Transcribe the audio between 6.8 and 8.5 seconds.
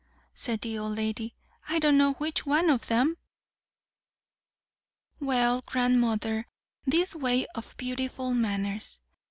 this way of beautiful